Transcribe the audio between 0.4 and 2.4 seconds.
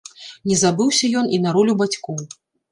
Не забыўся ён і на ролю бацькоў.